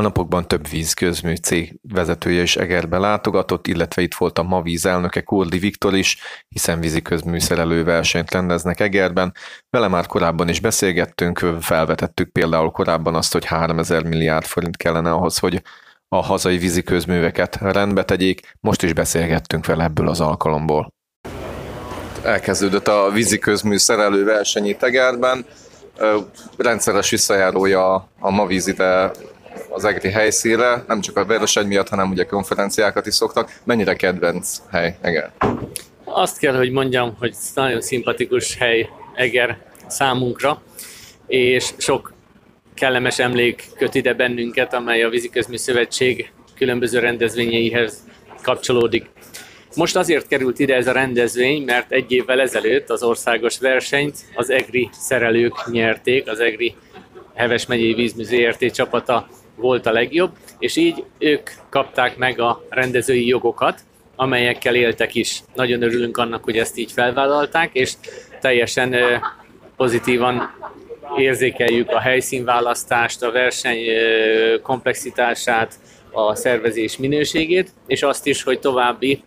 A 0.00 0.02
napokban 0.02 0.48
több 0.48 0.68
vízközmű 0.68 1.34
cég 1.34 1.78
vezetője 1.82 2.42
is 2.42 2.56
Egerbe 2.56 2.98
látogatott, 2.98 3.66
illetve 3.66 4.02
itt 4.02 4.14
volt 4.14 4.38
a 4.38 4.42
Mavíz 4.42 4.86
elnöke 4.86 5.20
Kurdi 5.20 5.58
Viktor 5.58 5.96
is, 5.96 6.18
hiszen 6.48 6.80
víziközmű 6.80 7.38
szerelő 7.38 7.84
versenyt 7.84 8.30
rendeznek 8.30 8.80
Egerben. 8.80 9.34
Vele 9.70 9.88
már 9.88 10.06
korábban 10.06 10.48
is 10.48 10.60
beszélgettünk, 10.60 11.38
felvetettük 11.60 12.32
például 12.32 12.70
korábban 12.70 13.14
azt, 13.14 13.32
hogy 13.32 13.44
3000 13.44 14.04
milliárd 14.04 14.44
forint 14.44 14.76
kellene 14.76 15.12
ahhoz, 15.12 15.38
hogy 15.38 15.62
a 16.08 16.22
hazai 16.22 16.58
víziközműveket 16.58 17.56
rendbe 17.60 18.04
tegyék. 18.04 18.40
Most 18.60 18.82
is 18.82 18.92
beszélgettünk 18.92 19.66
vele 19.66 19.84
ebből 19.84 20.08
az 20.08 20.20
alkalomból. 20.20 20.92
Elkezdődött 22.22 22.88
a 22.88 23.10
víziközmű 23.12 23.76
szerelő 23.76 24.24
verseny 24.24 24.66
itt 24.66 24.82
Egerben 24.82 25.46
rendszeres 26.56 27.10
visszajárója 27.10 27.94
a 28.18 28.30
Mavíz 28.30 28.66
ide 28.66 29.10
az 29.70 29.84
egri 29.84 30.10
helyszínre, 30.10 30.84
nem 30.86 31.00
csak 31.00 31.16
a 31.16 31.24
verseny 31.24 31.66
miatt, 31.66 31.88
hanem 31.88 32.10
ugye 32.10 32.24
konferenciákat 32.24 33.06
is 33.06 33.14
szoktak. 33.14 33.60
Mennyire 33.64 33.94
kedvenc 33.94 34.56
hely 34.70 34.96
Eger? 35.00 35.30
Azt 36.04 36.38
kell, 36.38 36.56
hogy 36.56 36.70
mondjam, 36.70 37.16
hogy 37.18 37.34
nagyon 37.54 37.80
szimpatikus 37.80 38.56
hely 38.56 38.88
Eger 39.14 39.58
számunkra, 39.86 40.62
és 41.26 41.70
sok 41.76 42.12
kellemes 42.74 43.18
emlék 43.18 43.68
köt 43.76 43.94
ide 43.94 44.14
bennünket, 44.14 44.74
amely 44.74 45.02
a 45.02 45.08
Víziközmű 45.08 45.56
Szövetség 45.56 46.32
különböző 46.56 46.98
rendezvényeihez 46.98 47.98
kapcsolódik. 48.42 49.10
Most 49.76 49.96
azért 49.96 50.26
került 50.26 50.58
ide 50.58 50.74
ez 50.74 50.86
a 50.86 50.92
rendezvény, 50.92 51.62
mert 51.62 51.92
egy 51.92 52.12
évvel 52.12 52.40
ezelőtt 52.40 52.90
az 52.90 53.02
országos 53.02 53.58
versenyt 53.58 54.16
az 54.34 54.50
EGRI 54.50 54.90
szerelők 54.92 55.70
nyerték, 55.70 56.28
az 56.28 56.40
EGRI 56.40 56.74
Heves 57.34 57.66
megyei 57.66 57.94
vízmű 57.94 58.22
ZRT 58.22 58.74
csapata 58.74 59.28
volt 59.60 59.86
a 59.86 59.92
legjobb, 59.92 60.30
és 60.58 60.76
így 60.76 61.04
ők 61.18 61.50
kapták 61.68 62.16
meg 62.16 62.40
a 62.40 62.64
rendezői 62.68 63.26
jogokat, 63.26 63.80
amelyekkel 64.16 64.74
éltek 64.74 65.14
is. 65.14 65.42
Nagyon 65.54 65.82
örülünk 65.82 66.16
annak, 66.16 66.44
hogy 66.44 66.58
ezt 66.58 66.78
így 66.78 66.92
felvállalták, 66.92 67.70
és 67.72 67.92
teljesen 68.40 68.96
pozitívan 69.76 70.54
érzékeljük 71.16 71.90
a 71.90 72.00
helyszínválasztást, 72.00 73.22
a 73.22 73.30
verseny 73.30 73.84
komplexitását, 74.62 75.74
a 76.12 76.34
szervezés 76.34 76.96
minőségét, 76.96 77.72
és 77.86 78.02
azt 78.02 78.26
is, 78.26 78.42
hogy 78.42 78.60
további 78.60 79.22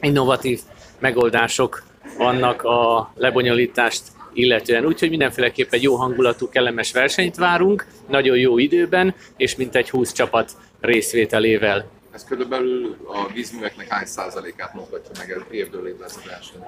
innovatív 0.00 0.60
megoldások 0.98 1.82
vannak 2.18 2.62
a 2.62 3.12
lebonyolítást 3.14 4.02
illetően. 4.38 4.86
Úgyhogy 4.86 5.10
mindenféleképpen 5.10 5.80
jó 5.82 5.94
hangulatú, 5.94 6.48
kellemes 6.48 6.92
versenyt 6.92 7.36
várunk, 7.36 7.86
nagyon 8.08 8.36
jó 8.36 8.58
időben, 8.58 9.14
és 9.36 9.56
mintegy 9.56 9.90
20 9.90 10.12
csapat 10.12 10.52
részvételével. 10.80 11.97
Ez 12.18 12.24
körülbelül 12.24 12.96
a 13.06 13.32
vízműveknek 13.32 13.88
hány 13.88 14.06
százalékát 14.06 14.74
mutatja 14.74 15.10
meg 15.18 15.46
évről 15.50 15.88
évre 15.88 16.04
ez 16.04 16.18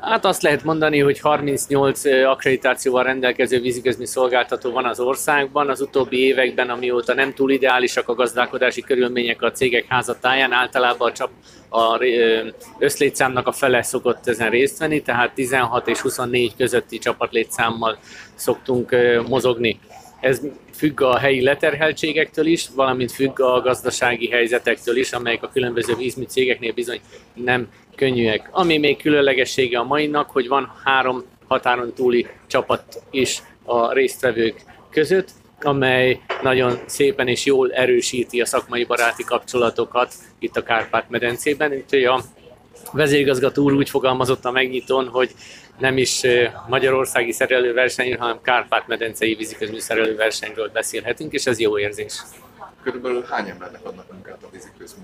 a? 0.01 0.07
Hát 0.07 0.25
azt 0.25 0.43
lehet 0.43 0.65
mondani, 0.65 0.99
hogy 0.99 1.21
38 1.21 2.05
akkreditációval 2.05 3.03
rendelkező 3.03 3.61
vízigazmi 3.61 4.07
szolgáltató 4.07 4.71
van 4.71 4.85
az 4.85 5.01
országban. 5.01 5.69
Az 5.69 5.81
utóbbi 5.81 6.19
években, 6.19 6.71
amióta 6.71 7.15
nem 7.15 7.35
túl 7.35 7.51
ideálisak 7.51 8.09
a 8.09 8.15
gazdálkodási 8.15 8.81
körülmények 8.81 9.43
a 9.43 9.51
cégek 9.51 9.85
házatáján, 9.89 10.53
általában 10.53 11.11
a, 11.11 11.13
csap, 11.13 11.31
a 11.69 12.05
összlétszámnak 12.79 13.47
a 13.47 13.53
fele 13.53 13.83
szokott 13.83 14.29
ezen 14.29 14.51
részt 14.51 14.79
venni, 14.79 15.03
tehát 15.03 15.35
16 15.35 15.89
és 15.89 16.01
24 16.01 16.57
közötti 16.57 16.99
csapatlétszámmal 16.99 17.99
szoktunk 18.35 18.97
mozogni. 19.29 19.81
Ez 20.21 20.41
függ 20.75 21.01
a 21.01 21.19
helyi 21.19 21.43
leterheltségektől 21.43 22.47
is, 22.47 22.69
valamint 22.75 23.13
függ 23.13 23.41
a 23.41 23.61
gazdasági 23.61 24.29
helyzetektől 24.29 24.97
is, 24.97 25.13
amelyek 25.13 25.43
a 25.43 25.49
különböző 25.49 25.95
vízmű 25.95 26.25
cégeknél 26.25 26.73
bizony 26.73 27.01
nem 27.35 27.69
könnyűek. 27.97 28.49
Ami 28.51 28.79
még 28.79 28.97
különlegessége 28.97 29.79
a 29.79 29.85
mainak, 29.85 30.31
hogy 30.31 30.49
van 30.49 30.73
három 30.85 31.25
határon 31.49 31.93
túli 31.95 32.27
csapat 32.47 33.03
is 33.11 33.43
a 33.65 33.93
résztvevők 33.93 34.63
között, 34.91 35.29
amely 35.63 36.21
nagyon 36.43 36.79
szépen 36.87 37.29
és 37.29 37.45
jól 37.45 37.73
erősíti 37.73 38.41
a 38.41 38.47
szakmai 38.47 38.85
baráti 38.85 39.25
kapcsolatokat 39.25 40.15
itt 40.39 40.57
a 40.57 40.63
Kárpát-medencében. 40.63 41.73
Úgyhogy 41.73 42.05
a 42.05 42.21
vezérigazgató 42.93 43.63
úr 43.63 43.73
úgy 43.73 43.91
fogalmazott 43.91 44.45
a 44.45 44.51
megnyitón, 44.51 45.09
hogy 45.09 45.31
nem 45.79 45.97
is 45.97 46.23
magyarországi 46.69 47.33
szerelőversenyről, 47.33 48.19
hanem 48.19 48.41
Kárpát-medencei 48.43 49.35
víziközmű 49.35 49.79
szerelőversenyről 49.79 50.71
beszélhetünk, 50.73 51.33
és 51.33 51.47
ez 51.47 51.59
jó 51.59 51.79
érzés. 51.79 52.23
Körülbelül 52.83 53.25
hány 53.31 53.49
embernek 53.49 53.85
adnak 53.85 54.13
munkát 54.13 54.39
a 54.43 54.49
víziközmű? 54.53 55.03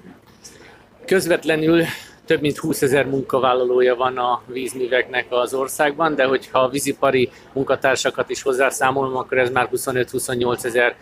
Közvetlenül 1.04 1.84
több 2.24 2.40
mint 2.40 2.58
20 2.58 2.82
ezer 2.82 3.06
munkavállalója 3.06 3.96
van 3.96 4.18
a 4.18 4.42
vízműveknek 4.46 5.26
az 5.28 5.54
országban, 5.54 6.14
de 6.14 6.24
hogyha 6.24 6.58
a 6.58 6.68
vízipari 6.68 7.30
munkatársakat 7.52 8.30
is 8.30 8.42
hozzászámolom, 8.42 9.16
akkor 9.16 9.38
ez 9.38 9.50
már 9.50 9.68
25-28 9.72 10.64
ezer 10.64 10.96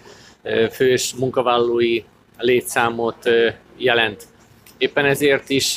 fős 0.70 1.14
munkavállalói 1.14 2.02
létszámot 2.38 3.30
jelent. 3.76 4.22
Éppen 4.78 5.04
ezért 5.04 5.50
is 5.50 5.76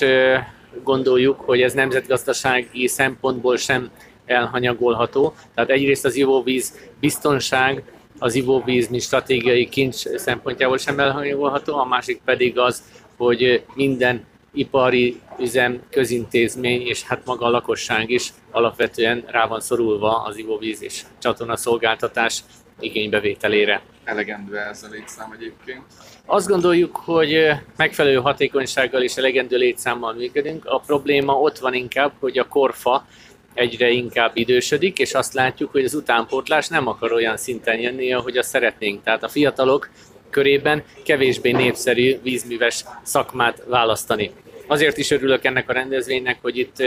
gondoljuk, 0.83 1.39
hogy 1.39 1.61
ez 1.61 1.73
nemzetgazdasági 1.73 2.87
szempontból 2.87 3.57
sem 3.57 3.91
elhanyagolható. 4.25 5.33
Tehát 5.55 5.69
egyrészt 5.69 6.05
az 6.05 6.15
ivóvíz 6.15 6.89
biztonság, 6.99 7.83
az 8.19 8.35
ivóvíz, 8.35 8.87
mint 8.87 9.01
stratégiai 9.01 9.69
kincs 9.69 9.95
szempontjából 9.95 10.77
sem 10.77 10.99
elhanyagolható, 10.99 11.77
a 11.77 11.85
másik 11.85 12.21
pedig 12.25 12.59
az, 12.59 12.83
hogy 13.17 13.63
minden 13.75 14.25
ipari 14.53 15.21
üzem, 15.39 15.81
közintézmény 15.89 16.81
és 16.81 17.03
hát 17.03 17.25
maga 17.25 17.45
a 17.45 17.49
lakosság 17.49 18.09
is 18.09 18.33
alapvetően 18.51 19.23
rá 19.27 19.47
van 19.47 19.59
szorulva 19.59 20.23
az 20.23 20.37
ivóvíz 20.37 20.83
és 20.83 21.03
csatorna 21.19 21.55
szolgáltatás 21.55 22.43
igénybevételére. 22.79 23.81
Elegendő 24.03 24.57
ez 24.57 24.83
a 24.83 24.87
létszám 24.91 25.31
egyébként? 25.31 25.83
Azt 26.25 26.47
gondoljuk, 26.47 26.95
hogy 26.95 27.51
megfelelő 27.75 28.15
hatékonysággal 28.15 29.01
és 29.01 29.15
elegendő 29.15 29.57
létszámmal 29.57 30.13
működünk. 30.13 30.65
A 30.65 30.79
probléma 30.79 31.39
ott 31.39 31.57
van 31.57 31.73
inkább, 31.73 32.11
hogy 32.19 32.37
a 32.37 32.47
korfa 32.47 33.07
egyre 33.53 33.89
inkább 33.89 34.31
idősödik, 34.33 34.99
és 34.99 35.13
azt 35.13 35.33
látjuk, 35.33 35.71
hogy 35.71 35.83
az 35.83 35.93
utánpótlás 35.93 36.67
nem 36.67 36.87
akar 36.87 37.11
olyan 37.11 37.37
szinten 37.37 37.79
jönni, 37.79 38.13
ahogy 38.13 38.37
azt 38.37 38.49
szeretnénk. 38.49 39.03
Tehát 39.03 39.23
a 39.23 39.27
fiatalok 39.27 39.89
körében 40.29 40.83
kevésbé 41.03 41.51
népszerű 41.51 42.17
vízműves 42.23 42.83
szakmát 43.03 43.63
választani. 43.67 44.31
Azért 44.67 44.97
is 44.97 45.11
örülök 45.11 45.45
ennek 45.45 45.69
a 45.69 45.73
rendezvénynek, 45.73 46.37
hogy 46.41 46.57
itt 46.57 46.83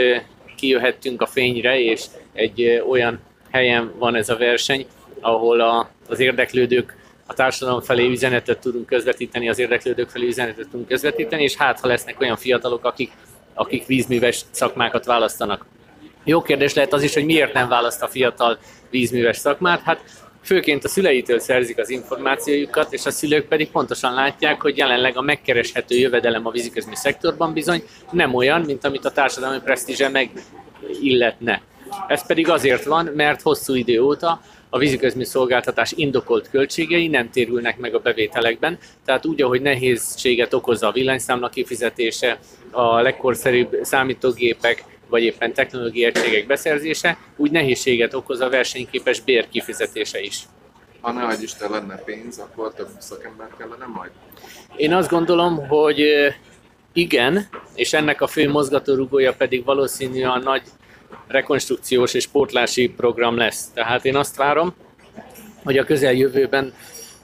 kijöhettünk 0.55 1.21
a 1.21 1.25
fényre, 1.25 1.79
és 1.79 2.05
egy 2.33 2.83
olyan 2.89 3.19
helyen 3.51 3.93
van 3.97 4.15
ez 4.15 4.29
a 4.29 4.37
verseny, 4.37 4.85
ahol 5.21 5.59
a, 5.61 5.89
az 6.07 6.19
érdeklődők 6.19 6.95
a 7.25 7.33
társadalom 7.33 7.81
felé 7.81 8.07
üzenetet 8.07 8.59
tudunk 8.59 8.85
közvetíteni, 8.85 9.49
az 9.49 9.59
érdeklődők 9.59 10.09
felé 10.09 10.25
üzenetet 10.25 10.69
tudunk 10.69 10.87
közvetíteni, 10.87 11.43
és 11.43 11.55
hát 11.55 11.79
ha 11.79 11.87
lesznek 11.87 12.19
olyan 12.19 12.37
fiatalok, 12.37 12.85
akik, 12.85 13.11
akik 13.53 13.85
vízműves 13.85 14.45
szakmákat 14.51 15.05
választanak. 15.05 15.65
Jó 16.23 16.41
kérdés 16.41 16.73
lehet 16.73 16.93
az 16.93 17.03
is, 17.03 17.13
hogy 17.13 17.25
miért 17.25 17.53
nem 17.53 17.67
választ 17.67 18.01
a 18.01 18.07
fiatal 18.07 18.57
vízműves 18.89 19.37
szakmát. 19.37 19.81
Hát 19.81 20.03
főként 20.43 20.83
a 20.83 20.87
szüleitől 20.87 21.39
szerzik 21.39 21.79
az 21.79 21.89
információjukat, 21.89 22.93
és 22.93 23.05
a 23.05 23.11
szülők 23.11 23.47
pedig 23.47 23.71
pontosan 23.71 24.13
látják, 24.13 24.61
hogy 24.61 24.77
jelenleg 24.77 25.17
a 25.17 25.21
megkereshető 25.21 25.95
jövedelem 25.95 26.45
a 26.45 26.51
víziközmű 26.51 26.93
szektorban 26.95 27.53
bizony 27.53 27.83
nem 28.11 28.33
olyan, 28.33 28.61
mint 28.61 28.85
amit 28.85 29.05
a 29.05 29.11
társadalmi 29.11 29.59
presztízse 29.59 30.09
meg 30.09 30.29
illetne. 31.01 31.61
Ez 32.07 32.25
pedig 32.25 32.49
azért 32.49 32.83
van, 32.83 33.05
mert 33.05 33.41
hosszú 33.41 33.73
idő 33.73 34.01
óta 34.01 34.41
a 34.69 34.77
víziközmű 34.77 35.23
szolgáltatás 35.23 35.91
indokolt 35.91 36.49
költségei 36.49 37.07
nem 37.07 37.29
térülnek 37.29 37.77
meg 37.77 37.95
a 37.95 37.99
bevételekben, 37.99 38.77
tehát 39.05 39.25
úgy, 39.25 39.41
ahogy 39.41 39.61
nehézséget 39.61 40.53
okozza 40.53 40.87
a 40.87 40.91
villanyszámla 40.91 41.49
kifizetése, 41.49 42.39
a 42.71 43.01
legkorszerűbb 43.01 43.77
számítógépek, 43.81 44.83
vagy 45.09 45.23
éppen 45.23 45.53
technológiai 45.53 46.11
egységek 46.15 46.47
beszerzése, 46.47 47.17
úgy 47.35 47.51
nehézséget 47.51 48.13
okoz 48.13 48.39
a 48.39 48.49
versenyképes 48.49 49.21
bér 49.21 49.49
kifizetése 49.49 50.21
is. 50.21 50.43
Ha 51.01 51.11
ne 51.11 51.23
adj 51.23 51.43
Isten 51.43 51.71
lenne 51.71 51.95
pénz, 51.95 52.37
akkor 52.37 52.73
több 52.73 52.89
szakember 52.99 53.47
kellene 53.57 53.85
majd? 53.85 54.11
Én 54.75 54.93
azt 54.93 55.09
gondolom, 55.09 55.67
hogy 55.67 56.03
igen, 56.93 57.47
és 57.75 57.93
ennek 57.93 58.21
a 58.21 58.27
fő 58.27 58.49
mozgatórugója 58.49 59.33
pedig 59.33 59.63
valószínűleg 59.63 60.29
a 60.29 60.37
nagy 60.37 60.61
rekonstrukciós 61.27 62.13
és 62.13 62.27
pótlási 62.27 62.89
program 62.89 63.37
lesz. 63.37 63.71
Tehát 63.73 64.05
én 64.05 64.15
azt 64.15 64.35
várom, 64.35 64.73
hogy 65.63 65.77
a 65.77 65.83
közeljövőben 65.83 66.73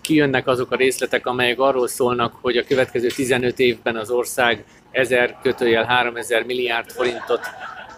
kijönnek 0.02 0.48
azok 0.48 0.72
a 0.72 0.76
részletek, 0.76 1.26
amelyek 1.26 1.60
arról 1.60 1.88
szólnak, 1.88 2.34
hogy 2.42 2.58
a 2.58 2.64
következő 2.64 3.08
15 3.08 3.60
évben 3.60 3.96
az 3.96 4.10
ország 4.10 4.64
1000 4.92 5.38
kötőjel 5.42 5.84
3000 5.84 6.44
milliárd 6.44 6.92
forintot 6.92 7.42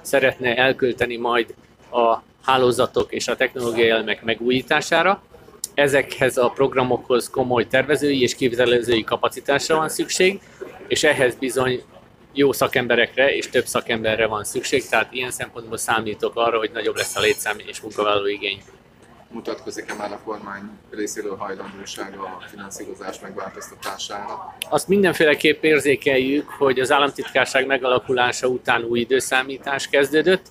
szeretne 0.01 0.55
elkölteni 0.55 1.17
majd 1.17 1.53
a 1.91 2.17
hálózatok 2.41 3.13
és 3.13 3.27
a 3.27 3.35
technológiai 3.35 3.89
elemek 3.89 4.23
megújítására. 4.23 5.21
ezekhez 5.73 6.37
a 6.37 6.49
programokhoz 6.49 7.29
komoly 7.29 7.67
tervezői 7.67 8.21
és 8.21 8.35
képzelőzői 8.35 9.03
kapacitásra 9.03 9.75
van 9.75 9.89
szükség, 9.89 10.39
és 10.87 11.03
ehhez 11.03 11.35
bizony 11.35 11.81
jó 12.33 12.51
szakemberekre 12.51 13.35
és 13.35 13.49
több 13.49 13.65
szakemberre 13.65 14.27
van 14.27 14.43
szükség, 14.43 14.87
tehát 14.87 15.13
ilyen 15.13 15.31
szempontból 15.31 15.77
számítok 15.77 16.35
arra, 16.35 16.57
hogy 16.57 16.71
nagyobb 16.73 16.95
lesz 16.95 17.15
a 17.15 17.19
létszám 17.19 17.55
és 17.65 17.81
munkavállaló 17.81 18.27
igény. 18.27 18.61
Mutatkozik-e 19.31 19.93
már 19.93 20.11
a 20.11 20.19
kormány 20.23 20.61
részéről 20.91 21.35
hajlandósága 21.35 22.23
a 22.23 22.43
finanszírozás 22.49 23.19
megváltoztatására? 23.19 24.57
Azt 24.69 24.87
mindenféleképp 24.87 25.63
érzékeljük, 25.63 26.49
hogy 26.49 26.79
az 26.79 26.91
államtitkárság 26.91 27.65
megalakulása 27.65 28.47
után 28.47 28.83
új 28.83 28.99
időszámítás 28.99 29.87
kezdődött. 29.87 30.45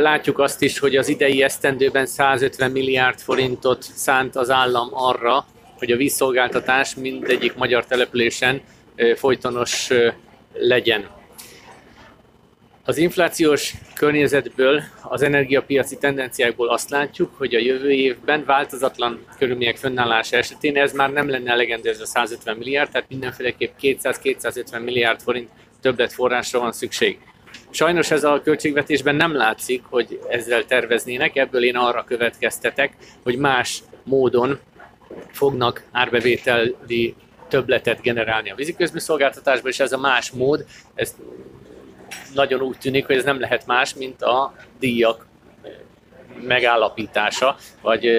Látjuk 0.00 0.38
azt 0.38 0.62
is, 0.62 0.78
hogy 0.78 0.96
az 0.96 1.08
idei 1.08 1.42
esztendőben 1.42 2.06
150 2.06 2.70
milliárd 2.70 3.20
forintot 3.20 3.82
szánt 3.82 4.36
az 4.36 4.50
állam 4.50 4.88
arra, 4.92 5.46
hogy 5.78 5.90
a 5.90 5.96
vízszolgáltatás 5.96 6.94
mindegyik 6.94 7.54
magyar 7.54 7.86
településen 7.86 8.62
folytonos 9.16 9.90
legyen. 10.52 11.08
Az 12.84 12.96
inflációs 12.96 13.74
környezetből, 13.94 14.82
az 15.02 15.22
energiapiaci 15.22 15.98
tendenciákból 15.98 16.68
azt 16.68 16.90
látjuk, 16.90 17.30
hogy 17.36 17.54
a 17.54 17.58
jövő 17.58 17.90
évben 17.90 18.44
változatlan 18.44 19.24
körülmények 19.38 19.76
fennállása 19.76 20.36
esetén 20.36 20.76
ez 20.76 20.92
már 20.92 21.12
nem 21.12 21.28
lenne 21.28 21.50
elegendő 21.50 21.90
ez 21.90 22.00
a 22.00 22.06
150 22.06 22.56
milliárd, 22.56 22.90
tehát 22.90 23.08
mindenféleképp 23.08 23.72
200-250 23.80 24.82
milliárd 24.84 25.20
forint 25.20 25.48
többletforrásra 25.80 26.58
van 26.58 26.72
szükség. 26.72 27.18
Sajnos 27.70 28.10
ez 28.10 28.24
a 28.24 28.40
költségvetésben 28.44 29.14
nem 29.14 29.34
látszik, 29.34 29.82
hogy 29.84 30.20
ezzel 30.28 30.64
terveznének, 30.64 31.36
ebből 31.36 31.64
én 31.64 31.76
arra 31.76 32.04
következtetek, 32.04 32.96
hogy 33.22 33.36
más 33.36 33.82
módon 34.04 34.58
fognak 35.30 35.84
árbevételi 35.92 37.14
többletet 37.50 38.00
generálni 38.00 38.50
a 38.50 38.54
víziközműszolgáltatásba, 38.54 39.68
és 39.68 39.80
ez 39.80 39.92
a 39.92 39.98
más 39.98 40.30
mód, 40.30 40.64
ez 40.94 41.14
nagyon 42.34 42.60
úgy 42.60 42.78
tűnik, 42.78 43.06
hogy 43.06 43.16
ez 43.16 43.24
nem 43.24 43.40
lehet 43.40 43.66
más, 43.66 43.94
mint 43.94 44.22
a 44.22 44.54
díjak 44.78 45.26
megállapítása, 46.42 47.56
vagy 47.82 48.10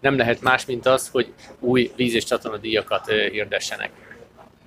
nem 0.00 0.16
lehet 0.16 0.40
más, 0.40 0.66
mint 0.66 0.86
az, 0.86 1.08
hogy 1.08 1.32
új 1.58 1.92
víz- 1.96 2.14
és 2.14 2.24
csatornadíjakat 2.24 3.10
hirdessenek. 3.10 3.90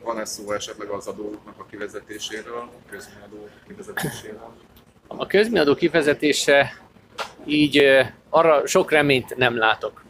Van-e 0.03 0.25
szó 0.25 0.51
esetleg 0.51 0.87
az 0.87 1.07
adóknak 1.07 1.55
a 1.57 1.65
kivezetéséről, 1.69 2.57
a 2.57 2.89
közműadó 2.89 3.49
kivezetéséről? 3.67 4.53
A 5.07 5.27
közműadó 5.27 5.75
kivezetése 5.75 6.81
így 7.45 7.83
arra 8.29 8.67
sok 8.67 8.91
reményt 8.91 9.35
nem 9.35 9.57
látok. 9.57 10.03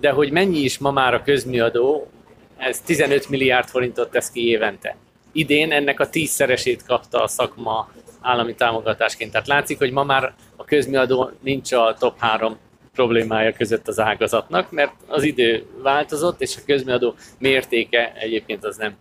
De 0.00 0.10
hogy 0.10 0.30
mennyi 0.30 0.58
is 0.58 0.78
ma 0.78 0.90
már 0.90 1.14
a 1.14 1.22
közműadó, 1.22 2.10
ez 2.56 2.80
15 2.80 3.28
milliárd 3.28 3.68
forintot 3.68 4.10
tesz 4.10 4.30
ki 4.30 4.48
évente. 4.48 4.96
Idén 5.32 5.72
ennek 5.72 6.00
a 6.00 6.08
tízszeresét 6.08 6.84
kapta 6.86 7.22
a 7.22 7.26
szakma 7.26 7.90
állami 8.20 8.54
támogatásként. 8.54 9.32
Tehát 9.32 9.46
látszik, 9.46 9.78
hogy 9.78 9.90
ma 9.90 10.04
már 10.04 10.34
a 10.56 10.64
közműadó 10.64 11.30
nincs 11.40 11.72
a 11.72 11.96
top 11.98 12.18
3 12.18 12.58
problémája 12.94 13.52
között 13.52 13.88
az 13.88 14.00
ágazatnak, 14.00 14.70
mert 14.70 14.92
az 15.06 15.22
idő 15.22 15.66
változott, 15.82 16.40
és 16.40 16.56
a 16.56 16.64
közműadó 16.66 17.14
mértéke 17.38 18.12
egyébként 18.16 18.64
az 18.64 18.76
nem, 18.76 18.96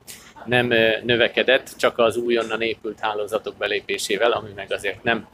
nem 0.45 0.67
növekedett, 1.03 1.73
csak 1.77 1.97
az 1.97 2.17
újonnan 2.17 2.61
épült 2.61 2.99
hálózatok 2.99 3.55
belépésével, 3.57 4.31
ami 4.31 4.49
meg 4.55 4.71
azért 4.71 5.03
nem 5.03 5.27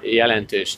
jelentős. 0.00 0.74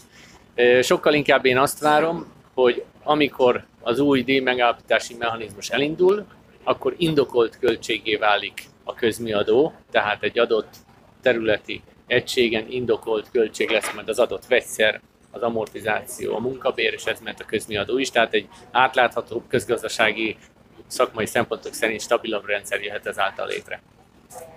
Sokkal 0.82 1.14
inkább 1.14 1.44
én 1.44 1.58
azt 1.58 1.80
várom, 1.80 2.32
hogy 2.54 2.84
amikor 3.02 3.64
az 3.80 3.98
új 3.98 4.22
díjmegállapítási 4.22 5.14
mechanizmus 5.18 5.68
elindul, 5.68 6.24
akkor 6.64 6.94
indokolt 6.96 7.58
költségé 7.58 8.16
válik 8.16 8.62
a 8.84 8.94
közmiadó, 8.94 9.74
tehát 9.90 10.22
egy 10.22 10.38
adott 10.38 10.74
területi 11.22 11.82
egységen 12.06 12.70
indokolt 12.70 13.30
költség 13.30 13.70
lesz 13.70 13.94
majd 13.94 14.08
az 14.08 14.18
adott 14.18 14.46
vegyszer, 14.46 15.00
az 15.30 15.42
amortizáció, 15.42 16.34
a 16.34 16.38
munkabér, 16.38 16.92
és 16.92 17.04
ez 17.04 17.20
ment 17.20 17.40
a 17.40 17.44
közmiadó 17.44 17.98
is, 17.98 18.10
tehát 18.10 18.34
egy 18.34 18.48
átlátható 18.70 19.42
közgazdasági 19.48 20.36
szakmai 20.86 21.26
szempontok 21.26 21.72
szerint 21.72 22.00
stabilabb 22.00 22.46
rendszer 22.46 22.82
jöhet 22.82 23.06
ezáltal 23.06 23.46
létre. 23.46 23.82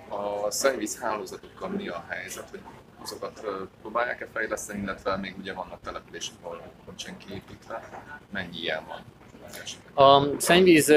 A 0.09 0.51
szennyvíz 0.51 0.99
hálózatokkal 0.99 1.69
mi 1.69 1.87
a 1.87 2.05
helyzet, 2.09 2.49
hogy 2.49 2.59
azokat 3.01 3.45
próbálják-e 3.81 4.27
fejleszteni, 4.33 4.81
illetve 4.81 5.17
még 5.17 5.35
ugye 5.39 5.53
vannak 5.53 5.81
települések, 5.81 6.33
ahol 6.41 6.61
nincsen 6.85 7.17
kiépítve, 7.17 7.89
mennyi 8.31 8.57
ilyen 8.57 8.83
van? 8.87 9.03
A 10.05 10.39
szennyvíz 10.39 10.93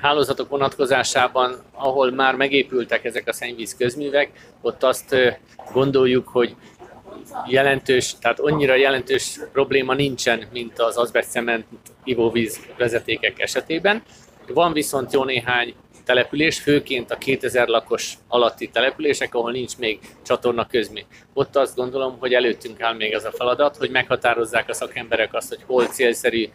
hálózatok 0.00 0.48
vonatkozásában, 0.48 1.62
ahol 1.72 2.10
már 2.10 2.34
megépültek 2.34 3.04
ezek 3.04 3.28
a 3.28 3.32
szennyvíz 3.32 3.76
közművek, 3.76 4.30
ott 4.60 4.82
azt 4.82 5.16
gondoljuk, 5.72 6.28
hogy 6.28 6.54
jelentős, 7.46 8.14
tehát 8.20 8.40
annyira 8.40 8.74
jelentős 8.74 9.40
probléma 9.52 9.94
nincsen, 9.94 10.44
mint 10.52 10.78
az 10.78 10.96
azbest-cement 10.96 11.66
ivóvíz 12.04 12.60
vezetékek 12.76 13.40
esetében. 13.40 14.02
Van 14.46 14.72
viszont 14.72 15.12
jó 15.12 15.24
néhány 15.24 15.74
település, 16.04 16.58
főként 16.58 17.10
a 17.10 17.18
2000 17.18 17.68
lakos 17.68 18.14
alatti 18.28 18.68
települések, 18.68 19.34
ahol 19.34 19.50
nincs 19.50 19.78
még 19.78 19.98
csatorna 20.22 20.66
közmi. 20.66 21.06
Ott 21.34 21.56
azt 21.56 21.76
gondolom, 21.76 22.16
hogy 22.18 22.32
előttünk 22.32 22.80
áll 22.80 22.94
még 22.94 23.14
az 23.14 23.24
a 23.24 23.32
feladat, 23.32 23.76
hogy 23.76 23.90
meghatározzák 23.90 24.68
a 24.68 24.72
szakemberek 24.72 25.34
azt, 25.34 25.48
hogy 25.48 25.62
hol 25.66 25.86
célszerű 25.86 26.48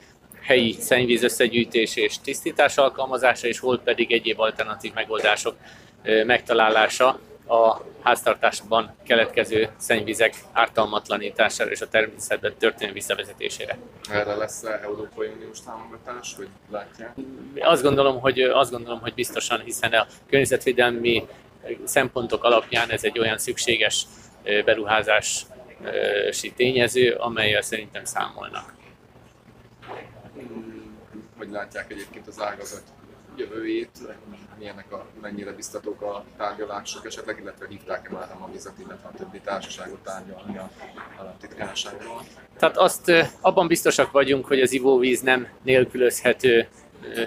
helyi 0.44 0.76
szennyvíz 0.80 1.24
összegyűjtés 1.24 1.96
és 1.96 2.20
tisztítás 2.20 2.78
alkalmazása, 2.78 3.48
és 3.48 3.60
hol 3.60 3.80
pedig 3.80 4.12
egyéb 4.12 4.40
alternatív 4.40 4.94
megoldások 4.94 5.56
megtalálása 6.26 7.20
a 7.48 7.82
háztartásban 8.02 8.96
keletkező 9.08 9.70
szennyvizek 9.78 10.34
ártalmatlanítására 10.52 11.72
és 11.72 11.82
a 11.82 11.88
természetben 11.88 12.54
történő 12.60 12.92
visszavezetésére. 12.92 13.78
Erre 14.12 14.36
lesz 14.36 14.64
-e 14.64 14.80
Európai 14.84 15.28
Uniós 15.28 15.58
támogatás, 15.62 16.34
hogy 16.36 16.48
látják? 16.72 17.14
Azt 17.60 17.84
gondolom, 17.84 18.20
hogy, 18.20 18.42
azt 18.42 18.72
gondolom, 18.72 19.00
hogy 19.00 19.14
biztosan, 19.14 19.62
hiszen 19.62 19.92
a 19.92 20.08
környezetvédelmi 20.30 21.28
szempontok 21.84 22.44
alapján 22.44 22.90
ez 22.90 23.04
egy 23.04 23.20
olyan 23.20 23.38
szükséges 23.38 24.06
beruházási 24.66 26.52
tényező, 26.56 27.12
amelyel 27.12 27.62
szerintem 27.62 28.06
számolnak 28.06 28.74
hogy 31.44 31.52
látják 31.52 31.92
egyébként 31.92 32.28
az 32.28 32.42
ágazat 32.42 32.84
jövőjét, 33.38 33.90
milyenek 34.58 34.92
a, 34.92 35.06
mennyire 35.22 35.52
biztatók 35.52 36.02
a 36.02 36.26
tárgyalások 36.38 37.06
esetleg, 37.06 37.40
illetve 37.40 37.66
hívták-e 37.70 38.14
már 38.14 38.32
a 38.36 38.40
Mavizat, 38.40 38.74
illetve 38.80 39.08
a 39.08 39.18
többi 39.18 39.40
társaságot 39.40 40.00
tárgyalni 40.00 40.58
a 40.58 40.70
államtitkárságról? 41.20 42.22
Tehát 42.58 42.78
azt 42.78 43.12
abban 43.42 43.68
biztosak 43.68 44.12
vagyunk, 44.12 44.46
hogy 44.46 44.62
az 44.62 44.72
ivóvíz 44.72 45.22
nem 45.22 45.48
nélkülözhető 45.64 46.68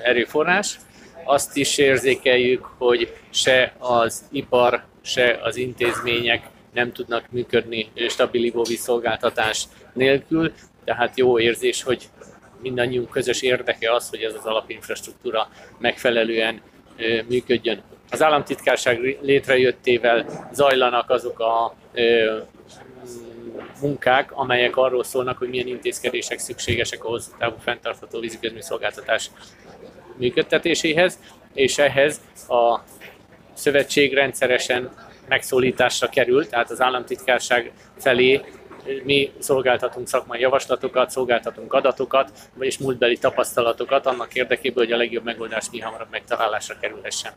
erőforrás. 0.03 0.79
Azt 1.25 1.57
is 1.57 1.79
érzékeljük, 1.79 2.65
hogy 2.65 3.17
se 3.31 3.75
az 3.79 4.25
ipar, 4.31 4.85
se 5.03 5.41
az 5.43 5.57
intézmények 5.57 6.49
nem 6.73 6.93
tudnak 6.93 7.31
működni 7.31 7.93
stabil 8.09 8.45
ivóvíz 8.45 8.81
szolgáltatás 8.81 9.65
nélkül, 9.93 10.53
tehát 10.85 11.19
jó 11.19 11.39
érzés, 11.39 11.83
hogy 11.83 12.09
mindannyiunk 12.63 13.11
közös 13.11 13.43
érdeke 13.43 13.93
az, 13.93 14.09
hogy 14.09 14.23
ez 14.23 14.35
az 14.35 14.45
alapinfrastruktúra 14.45 15.49
megfelelően 15.79 16.61
működjön. 17.29 17.83
Az 18.11 18.23
államtitkárság 18.23 19.19
létrejöttével 19.21 20.49
zajlanak 20.53 21.11
azok 21.11 21.41
a 21.41 21.75
munkák, 23.81 24.33
amelyek 24.33 24.77
arról 24.77 25.05
szólnak, 25.05 25.39
hogy 25.39 25.49
milyen 25.49 25.67
intézkedések 25.67 26.39
szükségesek 26.39 27.05
a 27.05 27.09
hosszú 27.09 27.31
távú 27.39 27.57
fenntartható 27.59 28.21
víziközmű-szolgáltatás 28.21 29.31
működtetéséhez, 30.17 31.19
és 31.55 31.79
ehhez 31.79 32.21
a 32.49 32.81
szövetség 33.55 34.15
rendszeresen 34.15 34.91
megszólításra 35.29 36.09
kerül, 36.09 36.49
tehát 36.49 36.71
az 36.71 36.81
államtitkárság 36.81 37.73
felé 37.99 38.41
mi 39.05 39.33
szolgáltatunk 39.39 40.09
szakmai 40.09 40.41
javaslatokat, 40.41 41.11
szolgáltatunk 41.11 41.73
adatokat, 41.73 42.31
vagyis 42.55 42.79
múltbeli 42.79 43.19
tapasztalatokat 43.19 44.07
annak 44.07 44.35
érdekében, 44.35 44.85
hogy 44.85 44.93
a 44.93 44.97
legjobb 44.97 45.25
megoldás 45.25 45.71
mi 45.71 45.81
hamarabb 45.81 46.11
megtalálásra 46.11 46.79
kerülhessen. 46.81 47.33